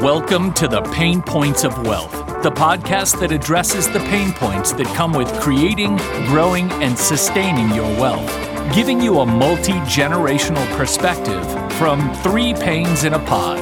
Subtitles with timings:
[0.00, 2.10] Welcome to the Pain Points of Wealth,
[2.42, 7.90] the podcast that addresses the pain points that come with creating, growing, and sustaining your
[8.00, 11.44] wealth, giving you a multi generational perspective
[11.74, 13.58] from three Paynes in a pod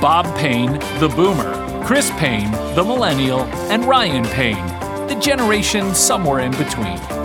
[0.00, 3.40] Bob Payne, the boomer, Chris Payne, the millennial,
[3.70, 4.66] and Ryan Payne,
[5.08, 7.17] the generation somewhere in between.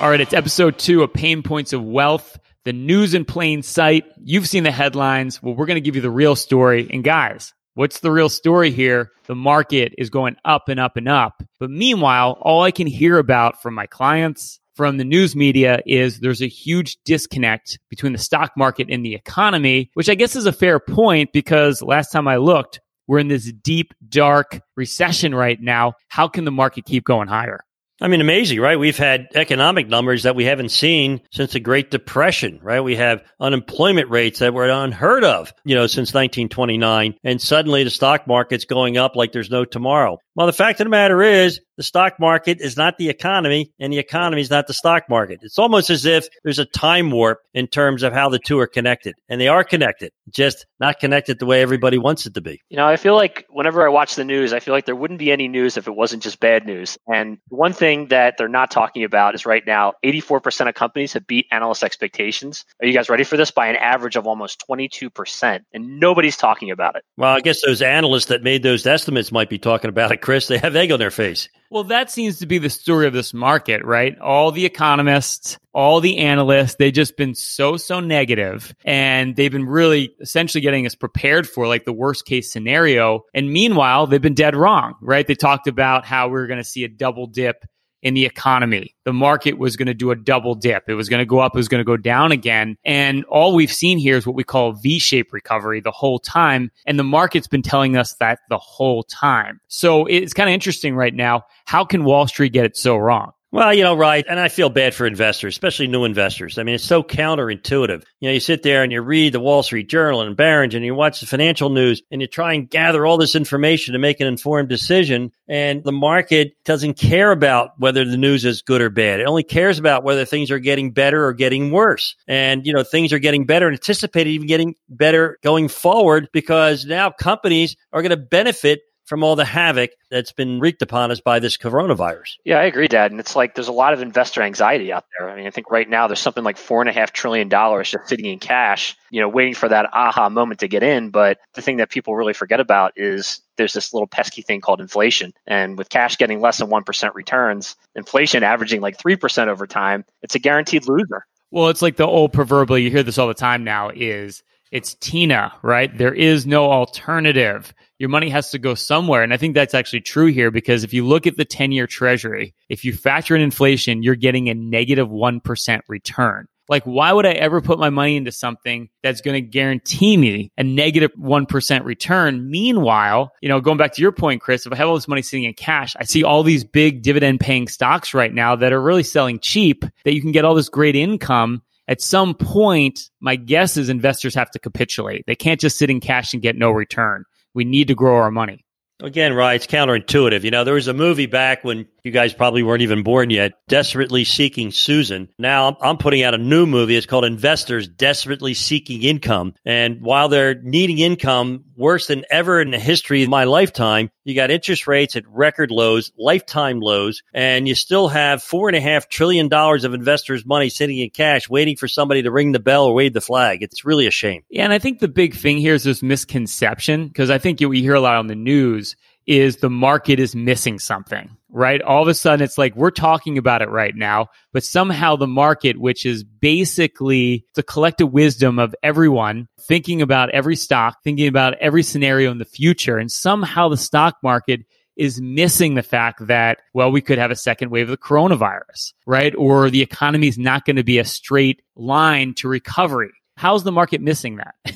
[0.00, 4.04] All right, it's episode two of Pain Points of Wealth the news in plain sight.
[4.22, 5.42] You've seen the headlines.
[5.42, 6.88] Well, we're going to give you the real story.
[6.90, 9.10] And guys, what's the real story here?
[9.26, 11.42] The market is going up and up and up.
[11.58, 16.20] But meanwhile, all I can hear about from my clients, from the news media is
[16.20, 20.46] there's a huge disconnect between the stock market and the economy, which I guess is
[20.46, 25.60] a fair point because last time I looked, we're in this deep, dark recession right
[25.60, 25.94] now.
[26.08, 27.60] How can the market keep going higher?
[28.00, 28.78] I mean, amazing, right?
[28.78, 32.80] We've had economic numbers that we haven't seen since the Great Depression, right?
[32.80, 37.14] We have unemployment rates that were unheard of, you know, since 1929.
[37.24, 40.18] And suddenly the stock market's going up like there's no tomorrow.
[40.34, 43.92] Well, the fact of the matter is the stock market is not the economy and
[43.92, 45.40] the economy is not the stock market.
[45.42, 48.66] It's almost as if there's a time warp in terms of how the two are
[48.66, 52.60] connected and they are connected, just not connected the way everybody wants it to be.
[52.68, 55.18] You know, I feel like whenever I watch the news, I feel like there wouldn't
[55.18, 56.96] be any news if it wasn't just bad news.
[57.12, 61.26] And one thing that they're not talking about is right now, 84% of companies have
[61.26, 62.64] beat analyst expectations.
[62.80, 63.50] Are you guys ready for this?
[63.50, 65.60] By an average of almost 22%.
[65.72, 67.04] And nobody's talking about it.
[67.16, 70.46] Well, I guess those analysts that made those estimates might be talking about it, Chris.
[70.46, 71.48] They have egg on their face.
[71.72, 74.18] Well, that seems to be the story of this market, right?
[74.18, 79.66] All the economists, all the analysts, they've just been so, so negative and they've been
[79.66, 83.22] really essentially getting us prepared for like the worst case scenario.
[83.32, 85.24] And meanwhile, they've been dead wrong, right?
[85.24, 87.64] They talked about how we we're going to see a double dip
[88.02, 88.94] in the economy.
[89.04, 90.84] The market was going to do a double dip.
[90.88, 92.76] It was going to go up, it was going to go down again.
[92.84, 96.70] And all we've seen here is what we call V shaped recovery the whole time.
[96.86, 99.60] And the market's been telling us that the whole time.
[99.68, 101.44] So it's kind of interesting right now.
[101.64, 103.32] How can Wall Street get it so wrong?
[103.52, 104.24] Well, you know, right.
[104.28, 106.56] And I feel bad for investors, especially new investors.
[106.56, 108.04] I mean, it's so counterintuitive.
[108.20, 110.84] You know, you sit there and you read the Wall Street Journal and Barron's and
[110.84, 114.20] you watch the financial news and you try and gather all this information to make
[114.20, 115.32] an informed decision.
[115.48, 119.18] And the market doesn't care about whether the news is good or bad.
[119.18, 122.14] It only cares about whether things are getting better or getting worse.
[122.28, 126.86] And, you know, things are getting better and anticipated even getting better going forward because
[126.86, 131.20] now companies are going to benefit from all the havoc that's been wreaked upon us
[131.20, 132.36] by this coronavirus.
[132.44, 133.10] Yeah, I agree, Dad.
[133.10, 135.28] And it's like there's a lot of investor anxiety out there.
[135.28, 137.90] I mean, I think right now there's something like four and a half trillion dollars
[137.90, 141.10] just sitting in cash, you know, waiting for that aha moment to get in.
[141.10, 144.80] But the thing that people really forget about is there's this little pesky thing called
[144.80, 145.34] inflation.
[145.44, 150.36] And with cash getting less than 1% returns, inflation averaging like 3% over time, it's
[150.36, 151.26] a guaranteed loser.
[151.50, 154.94] Well, it's like the old proverbial, you hear this all the time now, is it's
[154.94, 155.98] Tina, right?
[155.98, 157.74] There is no alternative.
[158.00, 159.22] Your money has to go somewhere.
[159.22, 161.86] And I think that's actually true here because if you look at the 10 year
[161.86, 165.42] treasury, if you factor in inflation, you're getting a negative 1
[165.86, 166.46] return.
[166.70, 170.50] Like, why would I ever put my money into something that's going to guarantee me
[170.56, 171.46] a negative 1
[171.82, 172.50] return?
[172.50, 175.20] Meanwhile, you know, going back to your point, Chris, if I have all this money
[175.20, 178.80] sitting in cash, I see all these big dividend paying stocks right now that are
[178.80, 183.34] really selling cheap that you can get all this great income at some point, my
[183.34, 185.24] guess is investors have to capitulate.
[185.26, 187.24] They can't just sit in cash and get no return.
[187.54, 188.64] We need to grow our money.
[189.02, 190.44] Again, right, it's counterintuitive.
[190.44, 193.52] You know, there was a movie back when you guys probably weren't even born yet,
[193.68, 195.28] Desperately Seeking Susan.
[195.38, 196.96] Now I'm putting out a new movie.
[196.96, 199.54] It's called Investors Desperately Seeking Income.
[199.64, 204.34] And while they're needing income worse than ever in the history of my lifetime, you
[204.34, 208.80] got interest rates at record lows, lifetime lows, and you still have four and a
[208.80, 212.60] half trillion dollars of investors' money sitting in cash waiting for somebody to ring the
[212.60, 213.62] bell or wave the flag.
[213.62, 214.42] It's really a shame.
[214.50, 214.64] Yeah.
[214.64, 217.82] And I think the big thing here is this misconception because I think you, you
[217.82, 218.89] hear a lot on the news
[219.30, 221.80] is the market is missing something, right?
[221.82, 225.28] All of a sudden, it's like we're talking about it right now, but somehow the
[225.28, 231.54] market, which is basically the collective wisdom of everyone thinking about every stock, thinking about
[231.60, 234.62] every scenario in the future, and somehow the stock market
[234.96, 238.94] is missing the fact that, well, we could have a second wave of the coronavirus,
[239.06, 239.32] right?
[239.36, 243.72] Or the economy is not going to be a straight line to recovery How's the
[243.72, 244.54] market missing that?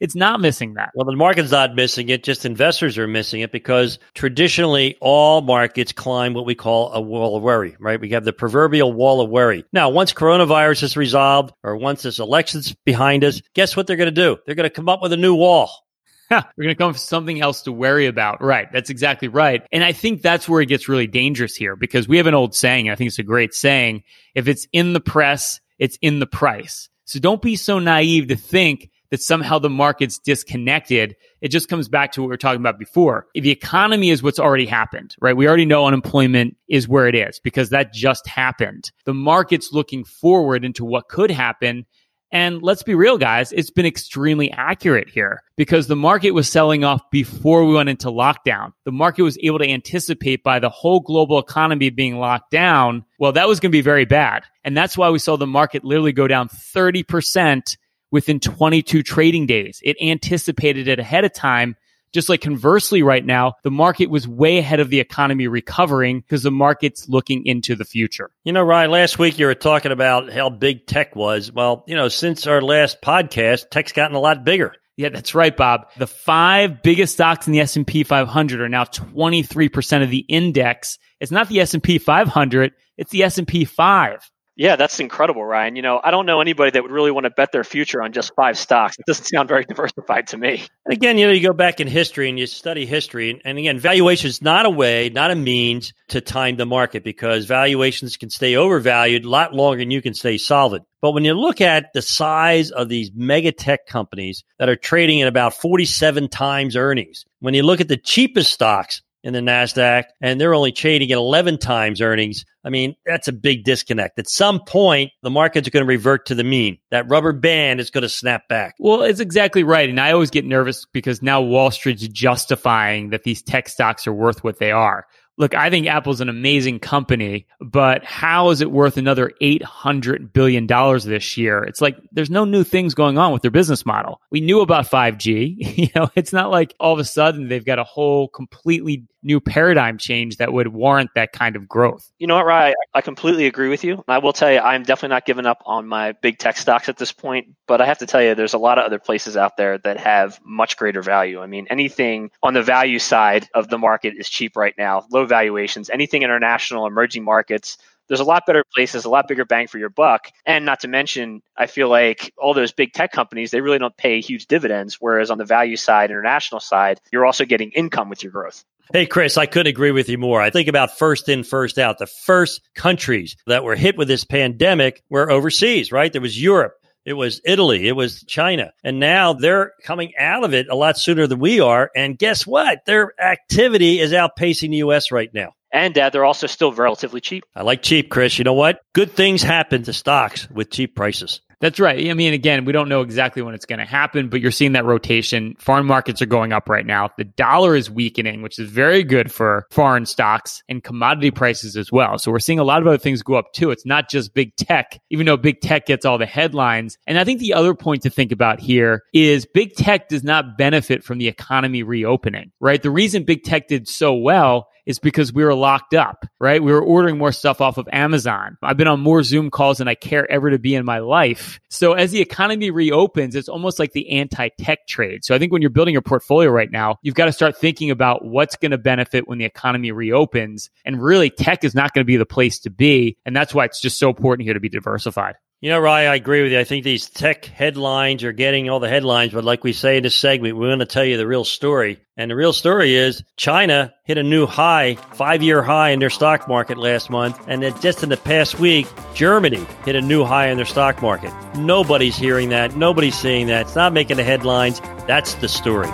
[0.00, 0.90] it's not missing that.
[0.96, 5.92] Well, the market's not missing it, just investors are missing it because traditionally all markets
[5.92, 8.00] climb what we call a wall of worry, right?
[8.00, 9.64] We have the proverbial wall of worry.
[9.72, 14.12] Now, once coronavirus is resolved or once this election's behind us, guess what they're going
[14.12, 14.38] to do?
[14.44, 15.70] They're going to come up with a new wall.
[16.32, 18.42] we're going to come up with something else to worry about.
[18.42, 18.66] Right.
[18.72, 19.64] That's exactly right.
[19.70, 22.56] And I think that's where it gets really dangerous here because we have an old
[22.56, 22.90] saying.
[22.90, 24.02] I think it's a great saying.
[24.34, 26.88] If it's in the press, it's in the price.
[27.04, 31.14] So don't be so naive to think that somehow the market's disconnected.
[31.40, 33.26] It just comes back to what we were talking about before.
[33.34, 35.36] The economy is what's already happened, right?
[35.36, 38.90] We already know unemployment is where it is because that just happened.
[39.04, 41.86] The market's looking forward into what could happen.
[42.34, 46.82] And let's be real, guys, it's been extremely accurate here because the market was selling
[46.82, 48.72] off before we went into lockdown.
[48.84, 53.04] The market was able to anticipate by the whole global economy being locked down.
[53.20, 54.42] Well, that was going to be very bad.
[54.64, 57.76] And that's why we saw the market literally go down 30%
[58.10, 59.78] within 22 trading days.
[59.84, 61.76] It anticipated it ahead of time.
[62.14, 66.44] Just like conversely, right now, the market was way ahead of the economy recovering because
[66.44, 68.30] the market's looking into the future.
[68.44, 71.50] You know, Ryan, last week you were talking about how big tech was.
[71.50, 74.74] Well, you know, since our last podcast, tech's gotten a lot bigger.
[74.96, 75.88] Yeah, that's right, Bob.
[75.98, 80.98] The five biggest stocks in the S&P 500 are now 23% of the index.
[81.18, 84.30] It's not the S&P 500, it's the S&P 5.
[84.56, 85.74] Yeah, that's incredible, Ryan.
[85.74, 88.12] You know, I don't know anybody that would really want to bet their future on
[88.12, 88.96] just five stocks.
[88.98, 90.64] It doesn't sound very diversified to me.
[90.84, 93.78] And again, you know, you go back in history and you study history, and again,
[93.78, 98.30] valuation is not a way, not a means to time the market because valuations can
[98.30, 100.82] stay overvalued a lot longer than you can stay solid.
[101.02, 105.20] But when you look at the size of these mega tech companies that are trading
[105.20, 110.04] at about 47 times earnings, when you look at the cheapest stocks, in the NASDAQ
[110.20, 112.44] and they're only trading at 11 times earnings.
[112.62, 114.18] I mean, that's a big disconnect.
[114.18, 116.78] At some point, the market's are going to revert to the mean.
[116.90, 118.74] That rubber band is going to snap back.
[118.78, 119.88] Well, it's exactly right.
[119.88, 124.12] And I always get nervous because now Wall Street's justifying that these tech stocks are
[124.12, 125.06] worth what they are.
[125.36, 130.68] Look, I think Apple's an amazing company, but how is it worth another $800 billion
[130.68, 131.64] this year?
[131.64, 134.20] It's like there's no new things going on with their business model.
[134.30, 135.56] We knew about 5G.
[135.76, 139.40] you know, it's not like all of a sudden they've got a whole completely new
[139.40, 142.10] paradigm change that would warrant that kind of growth.
[142.18, 142.74] You know what, Ryan?
[142.92, 144.04] I completely agree with you.
[144.06, 146.98] I will tell you, I'm definitely not giving up on my big tech stocks at
[146.98, 149.56] this point, but I have to tell you, there's a lot of other places out
[149.56, 151.40] there that have much greater value.
[151.40, 155.24] I mean, anything on the value side of the market is cheap right now, low
[155.26, 157.78] valuations, anything international, emerging markets
[158.08, 160.30] there's a lot better places, a lot bigger bang for your buck.
[160.44, 163.96] And not to mention, I feel like all those big tech companies, they really don't
[163.96, 164.98] pay huge dividends.
[165.00, 168.64] Whereas on the value side, international side, you're also getting income with your growth.
[168.92, 170.42] Hey, Chris, I couldn't agree with you more.
[170.42, 171.98] I think about first in, first out.
[171.98, 176.12] The first countries that were hit with this pandemic were overseas, right?
[176.12, 176.74] There was Europe.
[177.04, 177.88] It was Italy.
[177.88, 178.72] It was China.
[178.82, 181.90] And now they're coming out of it a lot sooner than we are.
[181.94, 182.84] And guess what?
[182.86, 185.10] Their activity is outpacing the U.S.
[185.10, 185.52] right now.
[185.72, 187.44] And Dad, they're also still relatively cheap.
[187.54, 188.38] I like cheap, Chris.
[188.38, 188.80] You know what?
[188.92, 191.40] Good things happen to stocks with cheap prices.
[191.64, 192.10] That's right.
[192.10, 194.72] I mean, again, we don't know exactly when it's going to happen, but you're seeing
[194.72, 195.56] that rotation.
[195.58, 197.08] Foreign markets are going up right now.
[197.16, 201.90] The dollar is weakening, which is very good for foreign stocks and commodity prices as
[201.90, 202.18] well.
[202.18, 203.70] So we're seeing a lot of other things go up too.
[203.70, 206.98] It's not just big tech, even though big tech gets all the headlines.
[207.06, 210.58] And I think the other point to think about here is big tech does not
[210.58, 212.82] benefit from the economy reopening, right?
[212.82, 216.62] The reason big tech did so well is because we were locked up, right?
[216.62, 218.56] We were ordering more stuff off of Amazon.
[218.62, 221.60] I've been on more Zoom calls than I care ever to be in my life.
[221.70, 225.24] So as the economy reopens, it's almost like the anti-tech trade.
[225.24, 227.90] So I think when you're building your portfolio right now, you've got to start thinking
[227.90, 230.70] about what's going to benefit when the economy reopens.
[230.84, 233.16] And really tech is not going to be the place to be.
[233.24, 235.36] And that's why it's just so important here to be diversified.
[235.60, 236.58] You know, Ryan, I agree with you.
[236.58, 240.02] I think these tech headlines are getting all the headlines, but like we say in
[240.02, 241.98] this segment, we're going to tell you the real story.
[242.18, 246.10] And the real story is China hit a new high, five year high in their
[246.10, 247.40] stock market last month.
[247.48, 251.00] And then just in the past week, Germany hit a new high in their stock
[251.00, 251.32] market.
[251.56, 252.76] Nobody's hearing that.
[252.76, 253.62] Nobody's seeing that.
[253.62, 254.80] It's not making the headlines.
[255.06, 255.88] That's the story.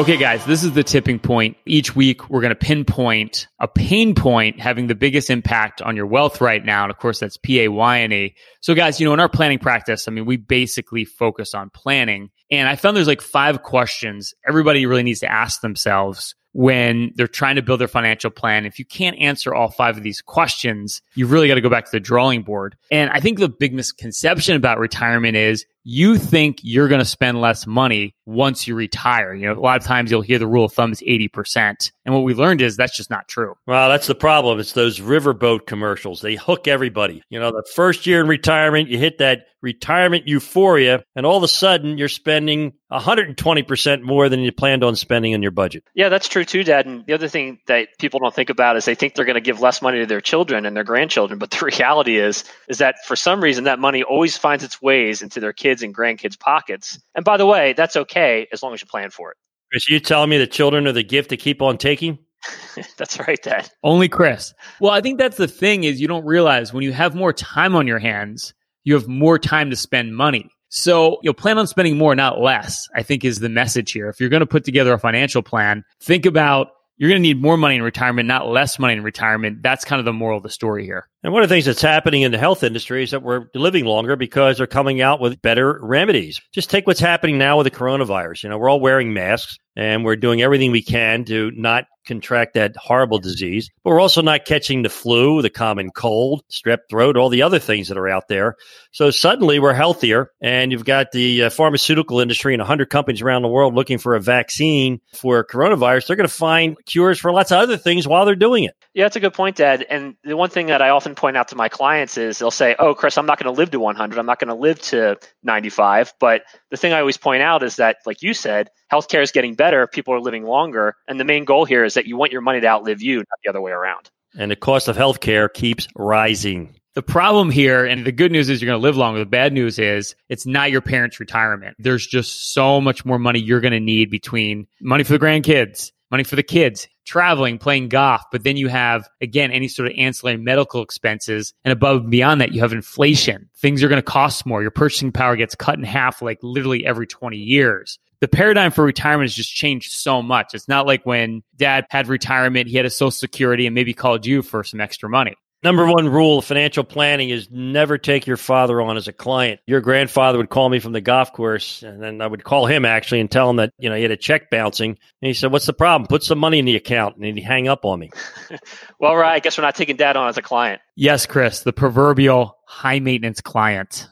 [0.00, 1.58] Okay, guys, this is the tipping point.
[1.66, 6.06] Each week, we're going to pinpoint a pain point having the biggest impact on your
[6.06, 6.84] wealth right now.
[6.84, 8.34] And of course, that's P A Y N E.
[8.62, 12.30] So, guys, you know, in our planning practice, I mean, we basically focus on planning.
[12.50, 17.28] And I found there's like five questions everybody really needs to ask themselves when they're
[17.28, 18.64] trying to build their financial plan.
[18.64, 21.84] If you can't answer all five of these questions, you've really got to go back
[21.84, 22.74] to the drawing board.
[22.90, 27.40] And I think the big misconception about retirement is you think you're going to spend
[27.40, 29.34] less money once you retire.
[29.34, 31.90] You know, a lot of times you'll hear the rule of thumb is 80%.
[32.04, 33.54] And what we learned is that's just not true.
[33.66, 34.60] Well, that's the problem.
[34.60, 36.20] It's those riverboat commercials.
[36.20, 37.22] They hook everybody.
[37.30, 41.42] You know, the first year in retirement, you hit that retirement euphoria, and all of
[41.42, 45.84] a sudden you're spending 120% more than you planned on spending in your budget.
[45.94, 46.86] Yeah, that's true too, Dad.
[46.86, 49.40] And the other thing that people don't think about is they think they're going to
[49.40, 51.38] give less money to their children and their grandchildren.
[51.38, 55.22] But the reality is, is that for some reason that money always finds its ways
[55.22, 56.98] into their kids kids and grandkids' pockets.
[57.14, 59.36] And by the way, that's okay as long as you plan for it.
[59.70, 62.18] Chris, you telling me the children are the gift to keep on taking?
[62.96, 63.68] that's right, Dad.
[63.84, 64.52] Only Chris.
[64.80, 67.76] Well, I think that's the thing is you don't realize when you have more time
[67.76, 70.50] on your hands, you have more time to spend money.
[70.70, 74.08] So you'll plan on spending more, not less, I think is the message here.
[74.08, 76.68] If you're going to put together a financial plan, think about
[77.00, 79.62] you're going to need more money in retirement, not less money in retirement.
[79.62, 81.08] That's kind of the moral of the story here.
[81.22, 83.86] And one of the things that's happening in the health industry is that we're living
[83.86, 86.42] longer because they're coming out with better remedies.
[86.52, 88.42] Just take what's happening now with the coronavirus.
[88.42, 92.54] You know, we're all wearing masks and we're doing everything we can to not contract
[92.54, 93.70] that horrible disease.
[93.84, 97.58] But we're also not catching the flu, the common cold, strep throat, all the other
[97.58, 98.56] things that are out there.
[98.90, 103.42] So suddenly we're healthier, and you've got the uh, pharmaceutical industry and 100 companies around
[103.42, 106.06] the world looking for a vaccine for coronavirus.
[106.06, 108.74] They're going to find cures for lots of other things while they're doing it.
[108.92, 109.86] Yeah, that's a good point, Dad.
[109.88, 112.74] And the one thing that I often point out to my clients is they'll say,
[112.78, 114.18] "Oh, Chris, I'm not going to live to 100.
[114.18, 117.76] I'm not going to live to 95." But the thing I always point out is
[117.76, 119.86] that, like you said, healthcare is getting better.
[119.86, 122.60] People are living longer, and the main goal here is that you want your money
[122.60, 124.10] to outlive you, not the other way around.
[124.38, 126.76] And the cost of healthcare keeps rising.
[126.94, 129.20] The problem here, and the good news is you're going to live longer.
[129.20, 131.76] The bad news is it's not your parents' retirement.
[131.78, 135.92] There's just so much more money you're going to need between money for the grandkids,
[136.10, 138.22] money for the kids, traveling, playing golf.
[138.32, 141.54] But then you have, again, any sort of ancillary medical expenses.
[141.64, 143.48] And above and beyond that, you have inflation.
[143.56, 144.60] Things are going to cost more.
[144.60, 148.00] Your purchasing power gets cut in half like literally every 20 years.
[148.20, 150.54] The paradigm for retirement has just changed so much.
[150.54, 154.26] It's not like when dad had retirement, he had a social security and maybe called
[154.26, 155.36] you for some extra money.
[155.62, 159.60] Number one rule of financial planning is never take your father on as a client.
[159.66, 162.86] Your grandfather would call me from the golf course, and then I would call him
[162.86, 164.90] actually and tell him that you know he had a check bouncing.
[164.90, 166.06] And he said, "What's the problem?
[166.06, 168.10] Put some money in the account." And he'd hang up on me.
[169.00, 169.34] well, right.
[169.34, 170.80] I guess we're not taking dad on as a client.
[170.96, 174.08] Yes, Chris, the proverbial high maintenance client.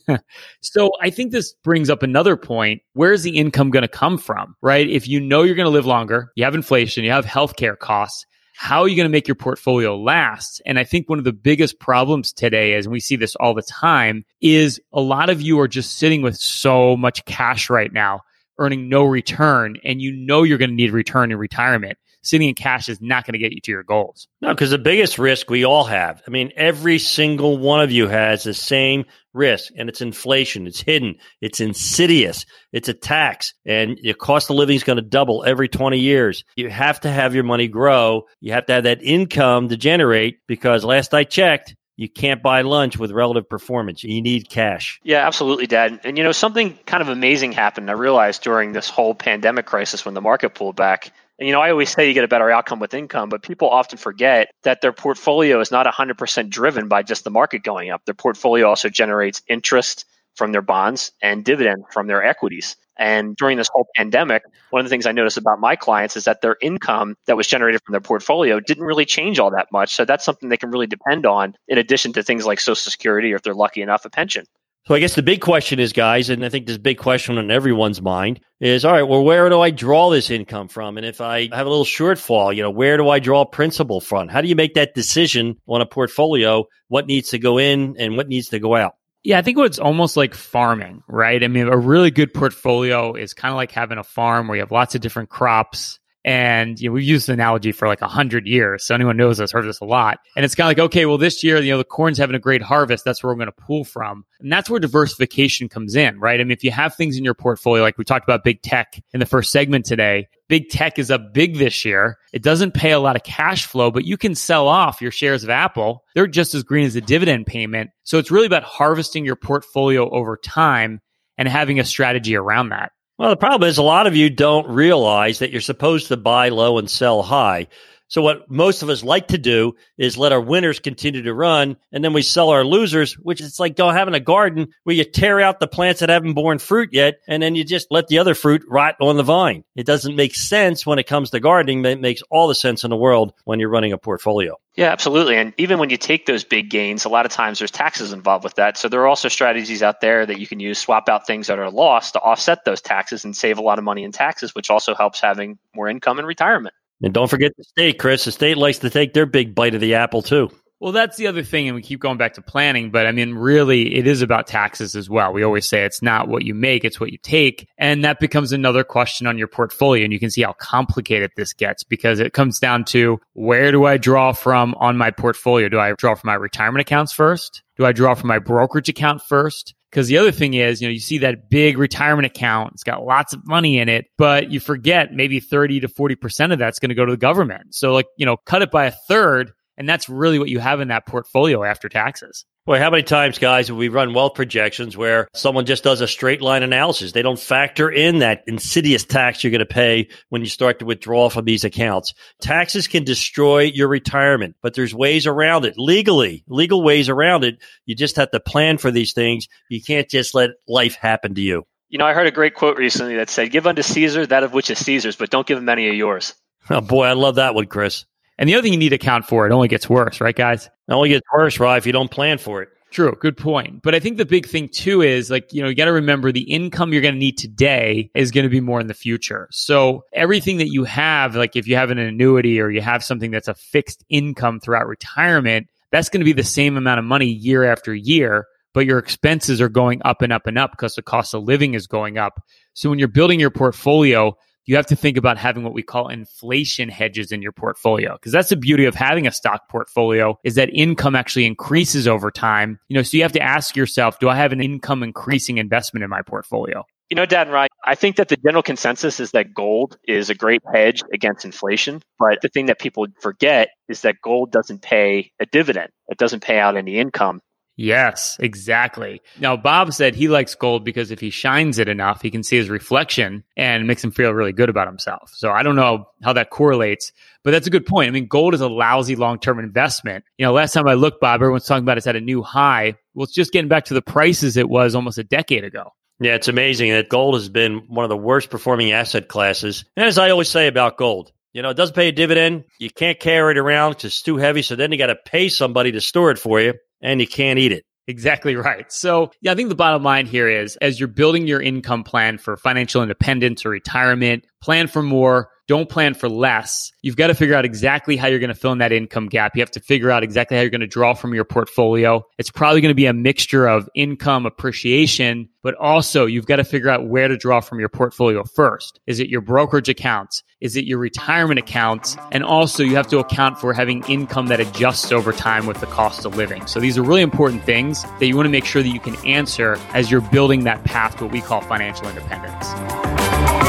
[0.60, 2.82] so I think this brings up another point.
[2.94, 4.88] Where's the income going to come from, right?
[4.88, 8.26] If you know you're going to live longer, you have inflation, you have healthcare costs
[8.60, 10.60] how are you going to make your portfolio last?
[10.66, 13.62] And I think one of the biggest problems today, as we see this all the
[13.62, 18.20] time, is a lot of you are just sitting with so much cash right now,
[18.58, 22.54] earning no return, and you know you're going to need return in retirement sitting in
[22.54, 24.28] cash is not going to get you to your goals.
[24.40, 26.22] No, because the biggest risk we all have.
[26.26, 30.66] I mean, every single one of you has the same risk, and it's inflation.
[30.66, 31.16] It's hidden.
[31.40, 32.46] It's insidious.
[32.72, 36.44] It's a tax, and the cost of living is going to double every 20 years.
[36.56, 38.24] You have to have your money grow.
[38.40, 42.62] You have to have that income to generate because last I checked, you can't buy
[42.62, 44.02] lunch with relative performance.
[44.02, 44.98] You need cash.
[45.04, 46.00] Yeah, absolutely, Dad.
[46.02, 47.90] And you know, something kind of amazing happened.
[47.90, 51.12] I realized during this whole pandemic crisis when the market pulled back.
[51.40, 53.70] And you know, I always say you get a better outcome with income, but people
[53.70, 58.04] often forget that their portfolio is not 100% driven by just the market going up.
[58.04, 60.04] Their portfolio also generates interest
[60.36, 62.76] from their bonds and dividend from their equities.
[62.98, 66.24] And during this whole pandemic, one of the things I noticed about my clients is
[66.24, 69.94] that their income that was generated from their portfolio didn't really change all that much.
[69.94, 73.32] So that's something they can really depend on in addition to things like Social Security
[73.32, 74.44] or if they're lucky enough, a pension.
[74.90, 77.48] So I guess the big question is, guys, and I think this big question on
[77.48, 80.96] everyone's mind is, all right, well, where do I draw this income from?
[80.96, 84.26] And if I have a little shortfall, you know, where do I draw principal from?
[84.26, 86.64] How do you make that decision on a portfolio?
[86.88, 88.96] What needs to go in and what needs to go out?
[89.22, 91.44] Yeah, I think it's almost like farming, right?
[91.44, 94.62] I mean, a really good portfolio is kind of like having a farm where you
[94.62, 98.08] have lots of different crops and you know, we've used the analogy for like a
[98.08, 98.84] hundred years.
[98.84, 100.18] So anyone knows us, heard this a lot.
[100.36, 102.40] And it's kind of like, okay, well, this year, you know, the corn's having a
[102.40, 103.04] great harvest.
[103.04, 104.24] That's where we're going to pull from.
[104.40, 106.38] And that's where diversification comes in, right?
[106.38, 109.02] I mean, if you have things in your portfolio, like we talked about big tech
[109.12, 112.18] in the first segment today, big tech is up big this year.
[112.32, 115.42] It doesn't pay a lot of cash flow, but you can sell off your shares
[115.42, 116.04] of Apple.
[116.14, 117.90] They're just as green as a dividend payment.
[118.02, 121.00] So it's really about harvesting your portfolio over time
[121.38, 122.92] and having a strategy around that.
[123.20, 126.48] Well, the problem is a lot of you don't realize that you're supposed to buy
[126.48, 127.66] low and sell high.
[128.10, 131.76] So what most of us like to do is let our winners continue to run
[131.92, 135.04] and then we sell our losers, which is like go having a garden where you
[135.04, 138.18] tear out the plants that haven't borne fruit yet and then you just let the
[138.18, 139.62] other fruit rot on the vine.
[139.76, 142.82] It doesn't make sense when it comes to gardening, but it makes all the sense
[142.82, 144.56] in the world when you're running a portfolio.
[144.74, 145.36] Yeah, absolutely.
[145.36, 148.42] And even when you take those big gains, a lot of times there's taxes involved
[148.42, 148.76] with that.
[148.76, 151.60] So there are also strategies out there that you can use, swap out things that
[151.60, 154.68] are lost to offset those taxes and save a lot of money in taxes, which
[154.68, 156.74] also helps having more income in retirement.
[157.02, 158.24] And don't forget the state, Chris.
[158.24, 160.50] The state likes to take their big bite of the apple too.
[160.80, 163.34] Well, that's the other thing, and we keep going back to planning, but I mean,
[163.34, 165.30] really, it is about taxes as well.
[165.30, 167.68] We always say it's not what you make, it's what you take.
[167.76, 170.04] And that becomes another question on your portfolio.
[170.04, 173.84] And you can see how complicated this gets because it comes down to where do
[173.84, 175.68] I draw from on my portfolio?
[175.68, 177.62] Do I draw from my retirement accounts first?
[177.76, 179.74] Do I draw from my brokerage account first?
[179.90, 183.04] Because the other thing is, you know, you see that big retirement account, it's got
[183.04, 186.90] lots of money in it, but you forget maybe 30 to 40% of that's going
[186.90, 187.74] to go to the government.
[187.74, 190.82] So, like, you know, cut it by a third, and that's really what you have
[190.82, 192.44] in that portfolio after taxes.
[192.66, 196.06] Boy, how many times, guys, have we run wealth projections where someone just does a
[196.06, 197.12] straight line analysis?
[197.12, 200.84] They don't factor in that insidious tax you're going to pay when you start to
[200.84, 202.12] withdraw from these accounts.
[202.42, 207.56] Taxes can destroy your retirement, but there's ways around it legally, legal ways around it.
[207.86, 209.48] You just have to plan for these things.
[209.70, 211.64] You can't just let life happen to you.
[211.88, 214.52] You know, I heard a great quote recently that said, Give unto Caesar that of
[214.52, 216.34] which is Caesar's, but don't give him any of yours.
[216.68, 218.04] Oh, boy, I love that one, Chris.
[218.40, 220.66] And the other thing you need to account for, it only gets worse, right, guys?
[220.66, 222.70] It only gets worse, right, if you don't plan for it.
[222.90, 223.82] True, good point.
[223.82, 226.32] But I think the big thing too is like, you know, you got to remember
[226.32, 229.46] the income you're going to need today is going to be more in the future.
[229.52, 233.30] So everything that you have, like if you have an annuity or you have something
[233.30, 237.26] that's a fixed income throughout retirement, that's going to be the same amount of money
[237.26, 241.02] year after year, but your expenses are going up and up and up because the
[241.02, 242.42] cost of living is going up.
[242.72, 244.36] So when you're building your portfolio,
[244.66, 248.32] you have to think about having what we call inflation hedges in your portfolio because
[248.32, 252.78] that's the beauty of having a stock portfolio is that income actually increases over time
[252.88, 256.04] you know so you have to ask yourself do i have an income increasing investment
[256.04, 259.52] in my portfolio you know, and Rye, I think that the general consensus is that
[259.52, 262.02] gold is a great hedge against inflation.
[262.20, 265.90] But the thing that people forget is that gold doesn't pay a dividend.
[266.08, 267.40] It doesn't pay out any income.
[267.82, 269.22] Yes, exactly.
[269.38, 272.58] Now, Bob said he likes gold because if he shines it enough, he can see
[272.58, 275.32] his reflection and makes him feel really good about himself.
[275.34, 277.10] So I don't know how that correlates,
[277.42, 278.08] but that's a good point.
[278.08, 280.26] I mean, gold is a lousy long term investment.
[280.36, 282.96] You know, last time I looked, Bob, everyone's talking about it's at a new high.
[283.14, 285.94] Well, it's just getting back to the prices it was almost a decade ago.
[286.20, 289.86] Yeah, it's amazing that gold has been one of the worst performing asset classes.
[289.96, 292.64] And as I always say about gold, you know, it doesn't pay a dividend.
[292.78, 294.60] You can't carry it around because it's too heavy.
[294.60, 297.58] So then you got to pay somebody to store it for you and you can't
[297.58, 297.84] eat it.
[298.06, 298.90] Exactly right.
[298.90, 302.38] So, yeah, I think the bottom line here is as you're building your income plan
[302.38, 306.90] for financial independence or retirement, plan for more, don't plan for less.
[307.00, 309.54] You've got to figure out exactly how you're going to fill in that income gap.
[309.54, 312.26] You have to figure out exactly how you're going to draw from your portfolio.
[312.38, 316.64] It's probably going to be a mixture of income appreciation, but also you've got to
[316.64, 318.98] figure out where to draw from your portfolio first.
[319.06, 320.42] Is it your brokerage accounts?
[320.60, 322.16] Is it your retirement accounts?
[322.32, 325.86] And also you have to account for having income that adjusts over time with the
[325.86, 326.66] cost of living.
[326.66, 329.14] So these are really important things that you want to make sure that you can
[329.24, 333.59] answer as you're building that path to what we call financial independence.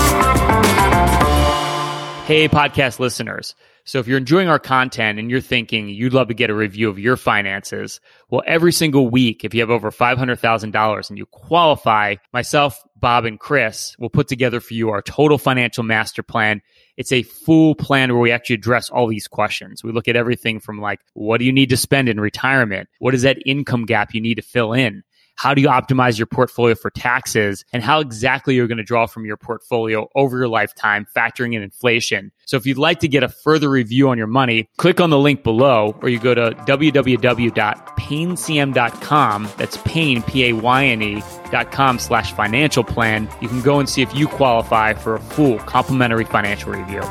[2.32, 3.56] Hey, podcast listeners.
[3.84, 6.88] So if you're enjoying our content and you're thinking you'd love to get a review
[6.88, 12.15] of your finances, well, every single week, if you have over $500,000 and you qualify,
[12.32, 16.62] myself, Bob, and Chris will put together for you our total financial master plan.
[16.96, 19.84] It's a full plan where we actually address all these questions.
[19.84, 22.88] We look at everything from like, what do you need to spend in retirement?
[23.00, 25.04] What is that income gap you need to fill in?
[25.36, 29.08] How do you optimize your portfolio for taxes and how exactly you're going to draw
[29.08, 32.32] from your portfolio over your lifetime, factoring in inflation.
[32.46, 35.17] So if you'd like to get a further review on your money, click on the
[35.17, 39.50] link below or you go to www.paynecm.com.
[39.58, 43.30] That's Payne, P-A-Y-N-E dot com slash financial plan.
[43.41, 47.02] You can go and see if you qualify for a full complimentary financial review.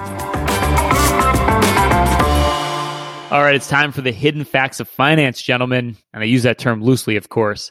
[3.30, 5.96] All right, it's time for the hidden facts of finance, gentlemen.
[6.12, 7.70] And I use that term loosely, of course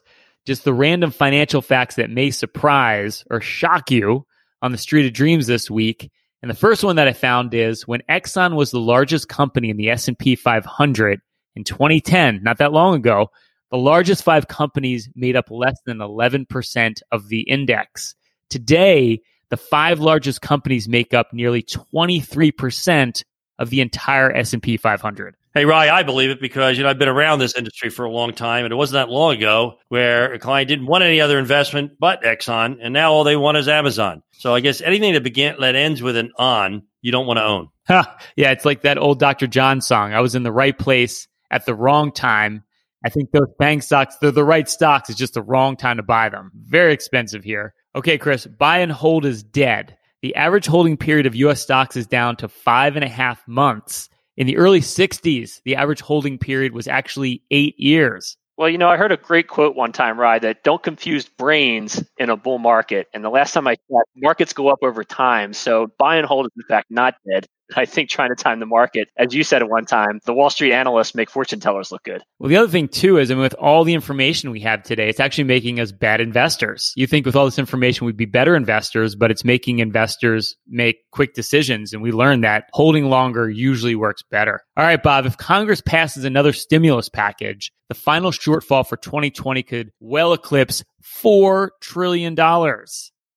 [0.49, 4.25] just the random financial facts that may surprise or shock you
[4.63, 6.12] on the street of dreams this week.
[6.41, 9.77] And the first one that I found is when Exxon was the largest company in
[9.77, 11.21] the S&P 500
[11.55, 13.27] in 2010, not that long ago,
[13.69, 18.15] the largest five companies made up less than 11% of the index.
[18.49, 23.23] Today, the five largest companies make up nearly 23%
[23.59, 25.35] of the entire S&P 500.
[25.51, 28.12] Hey, Rye, I believe it because, you know, I've been around this industry for a
[28.12, 31.39] long time and it wasn't that long ago where a client didn't want any other
[31.39, 34.21] investment but Exxon and now all they want is Amazon.
[34.31, 37.45] So I guess anything that begin that ends with an on, you don't want to
[37.45, 37.69] own.
[37.89, 39.47] yeah, it's like that old Dr.
[39.47, 40.13] John song.
[40.13, 42.63] I was in the right place at the wrong time.
[43.03, 45.09] I think those bank stocks, they're the right stocks.
[45.09, 46.51] It's just the wrong time to buy them.
[46.53, 47.73] Very expensive here.
[47.95, 49.97] Okay, Chris, buy and hold is dead.
[50.21, 54.09] The average holding period of US stocks is down to five and a half months
[54.39, 58.38] in the early 60s, the average holding period was actually eight years.
[58.58, 62.04] Well, you know, I heard a great quote one time, Rye, that don't confuse brains
[62.17, 63.08] in a bull market.
[63.13, 65.54] And the last time I checked, markets go up over time.
[65.54, 67.47] So buy and hold is in fact not dead.
[67.75, 70.49] I think trying to time the market, as you said at one time, the Wall
[70.49, 72.23] Street analysts make fortune tellers look good.
[72.39, 75.10] Well, the other thing too is, I mean, with all the information we have today,
[75.10, 76.93] it's actually making us bad investors.
[76.95, 80.97] You think with all this information, we'd be better investors, but it's making investors make
[81.12, 81.93] quick decisions.
[81.93, 84.62] And we learned that holding longer usually works better.
[84.75, 89.91] All right, Bob, if Congress passes another stimulus package, the final shortfall for 2020 could
[89.99, 92.36] well eclipse $4 trillion.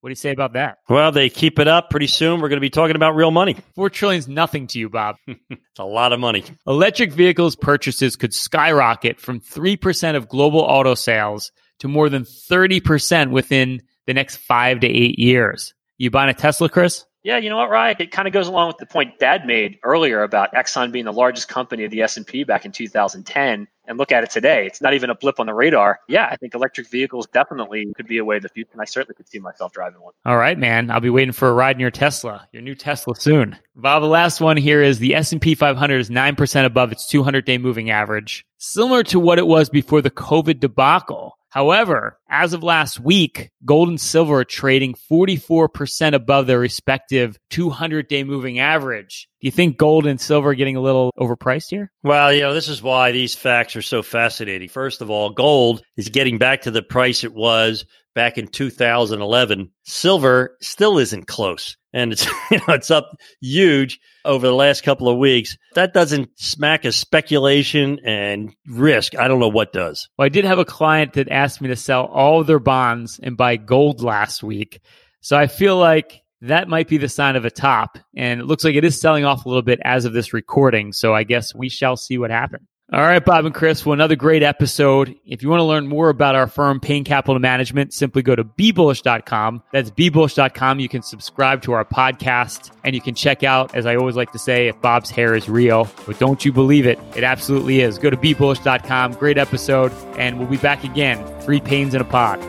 [0.02, 0.78] What do you say about that?
[0.88, 1.88] Well, they keep it up.
[1.88, 3.56] Pretty soon, we're going to be talking about real money.
[3.76, 5.14] Four trillion is nothing to you, Bob.
[5.28, 6.42] it's a lot of money.
[6.66, 13.30] Electric vehicles purchases could skyrocket from 3% of global auto sales to more than 30%
[13.30, 15.72] within the next five to eight years.
[15.98, 17.04] You buying a Tesla, Chris?
[17.24, 17.96] Yeah, you know what, Ryan?
[18.00, 21.12] It kind of goes along with the point Dad made earlier about Exxon being the
[21.12, 24.66] largest company of the S&P back in 2010 and look at it today.
[24.66, 26.00] It's not even a blip on the radar.
[26.08, 28.86] Yeah, I think electric vehicles definitely could be a way of the future, and I
[28.86, 30.14] certainly could see myself driving one.
[30.24, 30.90] All right, man.
[30.90, 33.56] I'll be waiting for a ride in your Tesla, your new Tesla soon.
[33.76, 37.90] Bob, the last one here is the S&P 500 is 9% above its 200-day moving
[37.90, 41.38] average, similar to what it was before the COVID debacle.
[41.52, 48.08] However, as of last week, gold and silver are trading 44% above their respective 200
[48.08, 49.28] day moving average.
[49.42, 51.92] Do you think gold and silver are getting a little overpriced here?
[52.02, 54.70] Well, you know, this is why these facts are so fascinating.
[54.70, 57.84] First of all, gold is getting back to the price it was
[58.14, 59.72] back in 2011.
[59.84, 65.08] Silver still isn't close and it's you know it's up huge over the last couple
[65.08, 65.56] of weeks.
[65.74, 69.16] That doesn't smack of speculation and risk.
[69.16, 70.08] I don't know what does.
[70.16, 73.36] Well, I did have a client that asked me to sell all their bonds and
[73.36, 74.80] buy gold last week.
[75.20, 77.98] So I feel like that might be the sign of a top.
[78.16, 80.92] And it looks like it is selling off a little bit as of this recording.
[80.92, 82.66] So I guess we shall see what happens.
[82.92, 85.18] All right, Bob and Chris, well, another great episode.
[85.24, 88.44] If you want to learn more about our firm, Payne Capital Management, simply go to
[88.44, 89.62] bebullish.com.
[89.72, 90.78] That's bebullish.com.
[90.78, 94.30] You can subscribe to our podcast and you can check out, as I always like
[94.32, 95.88] to say, if Bob's hair is real.
[96.06, 96.98] But don't you believe it?
[97.16, 97.96] It absolutely is.
[97.96, 99.14] Go to bebullish.com.
[99.14, 99.90] Great episode.
[100.18, 101.24] And we'll be back again.
[101.40, 102.40] Three pains in a pod.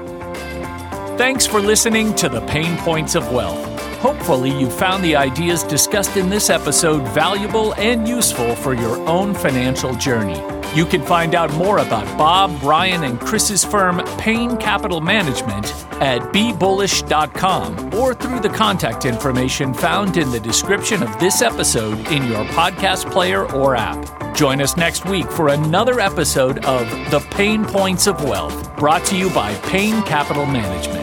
[1.18, 3.73] Thanks for listening to the Pain Points of Wealth.
[4.04, 9.34] Hopefully, you found the ideas discussed in this episode valuable and useful for your own
[9.34, 10.38] financial journey.
[10.76, 15.68] You can find out more about Bob, Brian, and Chris's firm, Payne Capital Management,
[16.02, 22.26] at bebullish.com or through the contact information found in the description of this episode in
[22.26, 24.36] your podcast player or app.
[24.36, 29.18] Join us next week for another episode of The Pain Points of Wealth, brought to
[29.18, 31.03] you by Payne Capital Management.